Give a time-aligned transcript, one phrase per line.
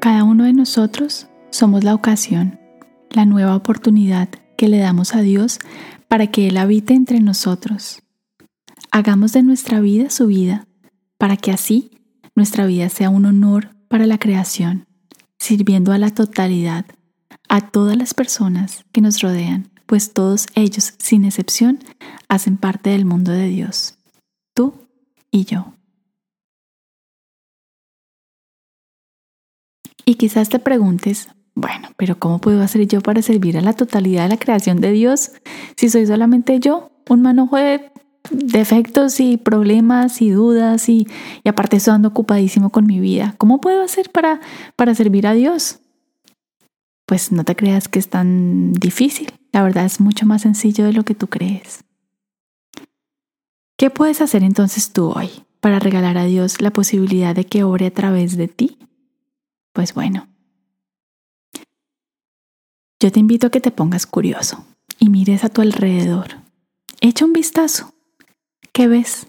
[0.00, 2.60] Cada uno de nosotros somos la ocasión,
[3.10, 5.58] la nueva oportunidad que le damos a Dios
[6.06, 8.02] para que Él habite entre nosotros.
[8.92, 10.68] Hagamos de nuestra vida su vida,
[11.18, 11.90] para que así
[12.36, 14.86] nuestra vida sea un honor para la creación,
[15.38, 16.86] sirviendo a la totalidad,
[17.48, 21.80] a todas las personas que nos rodean, pues todos ellos, sin excepción,
[22.28, 23.98] hacen parte del mundo de Dios,
[24.54, 24.74] tú
[25.32, 25.77] y yo.
[30.08, 34.22] Y quizás te preguntes, bueno, pero ¿cómo puedo hacer yo para servir a la totalidad
[34.22, 35.32] de la creación de Dios
[35.76, 37.92] si soy solamente yo, un manojo de
[38.30, 41.06] defectos y problemas y dudas y,
[41.44, 43.34] aparte estoy ando ocupadísimo con mi vida?
[43.36, 44.40] ¿Cómo puedo hacer para,
[44.76, 45.80] para servir a Dios?
[47.04, 49.30] Pues no te creas que es tan difícil.
[49.52, 51.84] La verdad es mucho más sencillo de lo que tú crees.
[53.76, 55.28] ¿Qué puedes hacer entonces tú hoy
[55.60, 58.78] para regalar a Dios la posibilidad de que obre a través de ti?
[59.78, 60.26] Pues bueno,
[62.98, 64.66] yo te invito a que te pongas curioso
[64.98, 66.38] y mires a tu alrededor.
[67.00, 67.94] Echa un vistazo.
[68.72, 69.28] ¿Qué ves?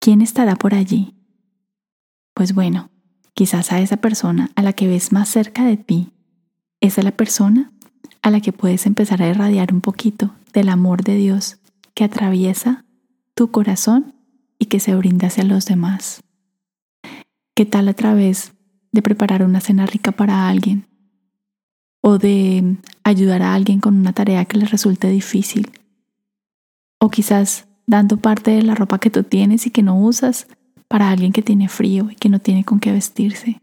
[0.00, 1.14] ¿Quién estará por allí?
[2.34, 2.90] Pues bueno,
[3.32, 6.12] quizás a esa persona a la que ves más cerca de ti,
[6.82, 7.72] esa es la persona
[8.20, 11.56] a la que puedes empezar a irradiar un poquito del amor de Dios
[11.94, 12.84] que atraviesa
[13.34, 14.14] tu corazón
[14.58, 16.22] y que se brinda hacia los demás.
[17.54, 18.52] ¿Qué tal a través
[18.94, 20.86] de preparar una cena rica para alguien
[22.00, 25.72] o de ayudar a alguien con una tarea que le resulte difícil
[27.00, 30.46] o quizás dando parte de la ropa que tú tienes y que no usas
[30.86, 33.60] para alguien que tiene frío y que no tiene con qué vestirse.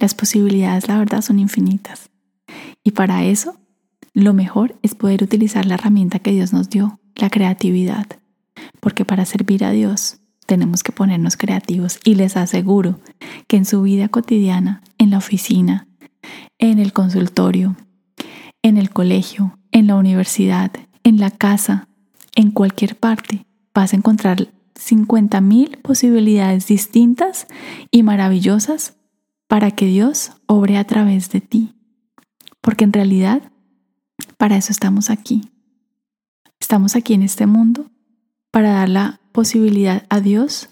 [0.00, 2.10] Las posibilidades, la verdad, son infinitas.
[2.82, 3.56] Y para eso,
[4.14, 8.06] lo mejor es poder utilizar la herramienta que Dios nos dio, la creatividad.
[8.80, 13.00] Porque para servir a Dios tenemos que ponernos creativos y les aseguro
[13.46, 15.86] que en su vida cotidiana, en la oficina,
[16.58, 17.76] en el consultorio,
[18.62, 20.72] en el colegio, en la universidad,
[21.04, 21.88] en la casa,
[22.34, 27.46] en cualquier parte, vas a encontrar 50.000 posibilidades distintas
[27.90, 28.94] y maravillosas
[29.48, 31.74] para que Dios obre a través de ti.
[32.60, 33.42] Porque en realidad,
[34.36, 35.50] para eso estamos aquí.
[36.60, 37.90] Estamos aquí en este mundo
[38.52, 40.68] para dar la posibilidad a Dios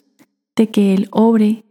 [0.54, 1.64] de que Él obre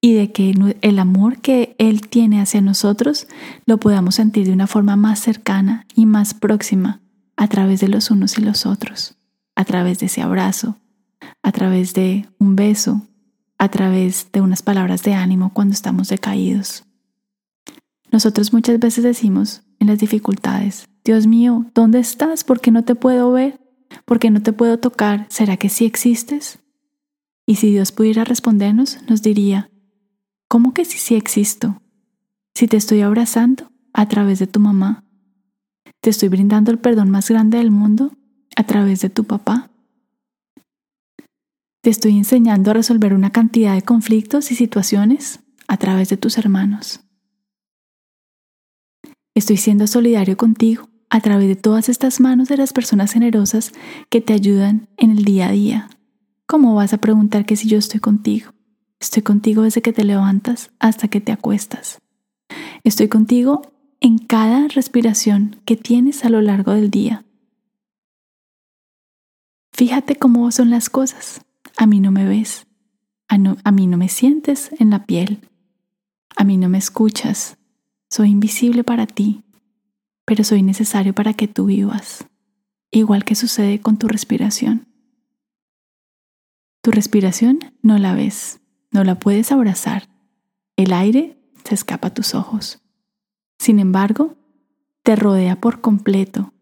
[0.00, 3.28] y de que el amor que Él tiene hacia nosotros
[3.66, 7.00] lo podamos sentir de una forma más cercana y más próxima
[7.36, 9.16] a través de los unos y los otros,
[9.54, 10.78] a través de ese abrazo,
[11.42, 13.02] a través de un beso,
[13.58, 16.84] a través de unas palabras de ánimo cuando estamos decaídos.
[18.10, 22.42] Nosotros muchas veces decimos en las dificultades, Dios mío, ¿dónde estás?
[22.42, 23.60] ¿Por qué no te puedo ver?
[24.04, 25.26] ¿Por qué no te puedo tocar?
[25.28, 26.60] ¿Será que sí existes?
[27.46, 29.70] Y si Dios pudiera respondernos, nos diría,
[30.48, 31.80] ¿cómo que sí sí existo?
[32.54, 35.04] Si te estoy abrazando a través de tu mamá,
[36.00, 38.12] te estoy brindando el perdón más grande del mundo
[38.56, 39.70] a través de tu papá,
[41.80, 46.36] te estoy enseñando a resolver una cantidad de conflictos y situaciones a través de tus
[46.36, 47.00] hermanos.
[49.34, 53.72] Estoy siendo solidario contigo a través de todas estas manos de las personas generosas
[54.10, 55.90] que te ayudan en el día a día.
[56.46, 58.52] ¿Cómo vas a preguntar que si yo estoy contigo?
[59.00, 62.00] Estoy contigo desde que te levantas hasta que te acuestas.
[62.84, 63.62] Estoy contigo
[64.00, 67.24] en cada respiración que tienes a lo largo del día.
[69.72, 71.42] Fíjate cómo son las cosas.
[71.76, 72.66] A mí no me ves.
[73.28, 73.36] A,
[73.72, 75.48] mí no me sientes en la piel.
[76.36, 77.58] A mí no me escuchas.
[78.08, 79.44] Soy invisible para ti,
[80.28, 82.26] pero soy necesario para que tú vivas,
[82.90, 84.86] igual que sucede con tu respiración.
[86.82, 90.06] Tu respiración no la ves, no la puedes abrazar.
[90.76, 92.82] El aire se escapa a tus ojos.
[93.58, 94.36] Sin embargo,
[95.02, 96.52] te rodea por completo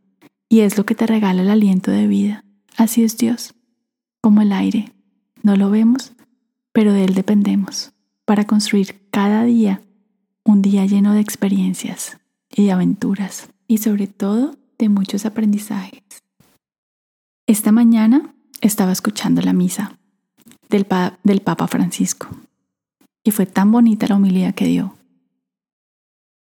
[0.49, 2.45] y es lo que te regala el aliento de vida.
[2.77, 3.57] Así es Dios,
[4.21, 4.93] como el aire.
[5.43, 6.13] No lo vemos,
[6.71, 9.83] pero de Él dependemos para construir cada día
[10.45, 12.19] un día lleno de experiencias
[12.49, 16.03] y de aventuras y sobre todo de muchos aprendizajes.
[17.47, 19.99] Esta mañana estaba escuchando la misa
[20.69, 20.87] del,
[21.23, 22.29] del Papa Francisco
[23.25, 24.95] y fue tan bonita la humildad que dio.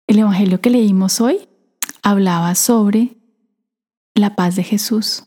[0.07, 1.49] El Evangelio que leímos hoy
[2.03, 3.17] hablaba sobre
[4.15, 5.25] la paz de Jesús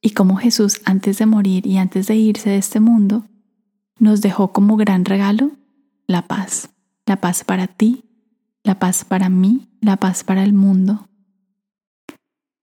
[0.00, 3.24] y cómo Jesús antes de morir y antes de irse de este mundo,
[3.98, 5.52] nos dejó como gran regalo
[6.06, 6.68] la paz,
[7.06, 8.04] la paz para ti,
[8.62, 11.08] la paz para mí, la paz para el mundo.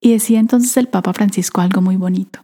[0.02, 2.44] Y decía entonces el Papa Francisco algo muy bonito.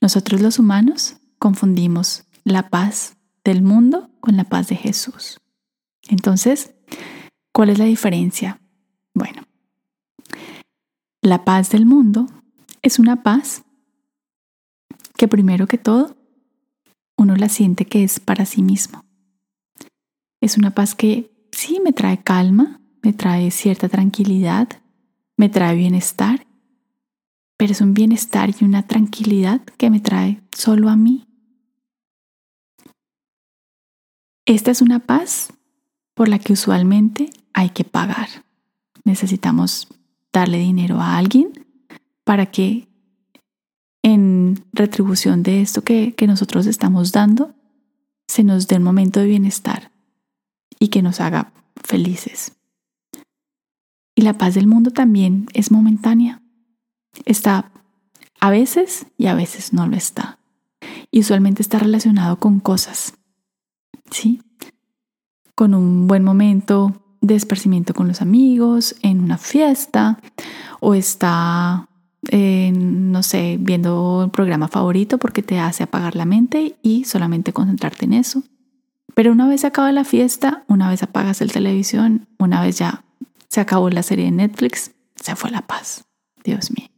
[0.00, 5.38] Nosotros los humanos confundimos la paz del mundo con la paz de Jesús.
[6.08, 6.74] Entonces,
[7.52, 8.60] ¿cuál es la diferencia?
[9.14, 9.42] Bueno,
[11.22, 12.26] la paz del mundo
[12.82, 13.62] es una paz
[15.16, 16.16] que primero que todo
[17.16, 19.04] uno la siente que es para sí mismo.
[20.40, 24.68] Es una paz que sí me trae calma, me trae cierta tranquilidad,
[25.40, 26.46] me trae bienestar,
[27.56, 31.26] pero es un bienestar y una tranquilidad que me trae solo a mí.
[34.44, 35.50] Esta es una paz
[36.12, 38.28] por la que usualmente hay que pagar.
[39.04, 39.88] Necesitamos
[40.30, 41.66] darle dinero a alguien
[42.24, 42.86] para que
[44.02, 47.54] en retribución de esto que, que nosotros estamos dando,
[48.28, 49.90] se nos dé un momento de bienestar
[50.78, 52.59] y que nos haga felices.
[54.20, 56.42] Y la paz del mundo también es momentánea.
[57.24, 57.72] Está
[58.38, 60.38] a veces y a veces no lo está.
[61.10, 63.14] Y usualmente está relacionado con cosas.
[64.10, 64.42] ¿Sí?
[65.54, 70.20] Con un buen momento de esparcimiento con los amigos, en una fiesta,
[70.80, 71.88] o está,
[72.30, 78.04] no sé, viendo un programa favorito porque te hace apagar la mente y solamente concentrarte
[78.04, 78.42] en eso.
[79.14, 83.04] Pero una vez acaba la fiesta, una vez apagas el televisión, una vez ya
[83.50, 86.04] se acabó la serie de Netflix, se fue la paz.
[86.42, 86.88] Dios mío.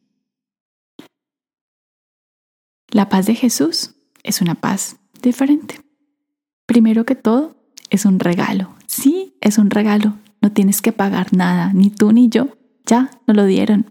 [2.90, 5.81] La paz de Jesús es una paz diferente.
[6.66, 7.56] Primero que todo,
[7.90, 8.75] es un regalo.
[8.87, 10.19] Sí, es un regalo.
[10.40, 12.56] No tienes que pagar nada, ni tú ni yo.
[12.84, 13.90] Ya, nos lo dieron.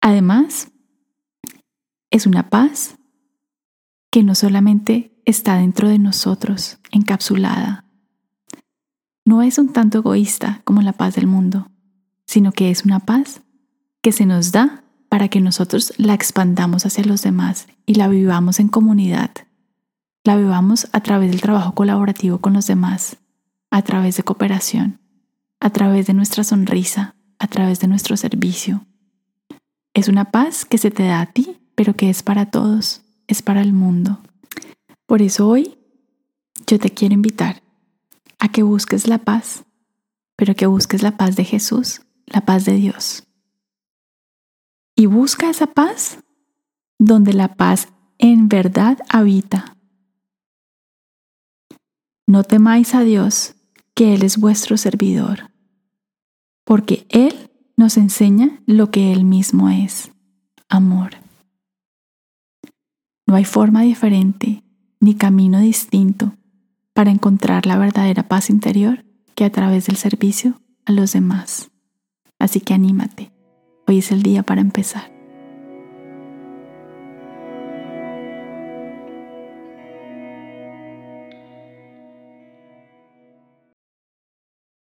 [0.00, 0.70] Además,
[2.10, 2.96] es una paz
[4.10, 7.85] que no solamente está dentro de nosotros, encapsulada.
[9.26, 11.68] No es un tanto egoísta como la paz del mundo,
[12.26, 13.42] sino que es una paz
[14.00, 18.60] que se nos da para que nosotros la expandamos hacia los demás y la vivamos
[18.60, 19.32] en comunidad.
[20.22, 23.16] La vivamos a través del trabajo colaborativo con los demás,
[23.72, 25.00] a través de cooperación,
[25.58, 28.86] a través de nuestra sonrisa, a través de nuestro servicio.
[29.92, 33.42] Es una paz que se te da a ti, pero que es para todos, es
[33.42, 34.20] para el mundo.
[35.04, 35.76] Por eso hoy
[36.68, 37.65] yo te quiero invitar
[38.38, 39.64] a que busques la paz,
[40.36, 43.24] pero que busques la paz de Jesús, la paz de Dios.
[44.94, 46.18] Y busca esa paz
[46.98, 47.88] donde la paz
[48.18, 49.76] en verdad habita.
[52.26, 53.54] No temáis a Dios,
[53.94, 55.50] que Él es vuestro servidor,
[56.64, 60.10] porque Él nos enseña lo que Él mismo es,
[60.68, 61.16] amor.
[63.26, 64.62] No hay forma diferente
[65.00, 66.36] ni camino distinto
[66.96, 69.04] para encontrar la verdadera paz interior
[69.34, 71.70] que a través del servicio a los demás.
[72.38, 73.32] Así que anímate,
[73.86, 75.15] hoy es el día para empezar.